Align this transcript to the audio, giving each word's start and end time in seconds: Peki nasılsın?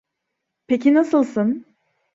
Peki 0.67 0.93
nasılsın? 0.93 1.65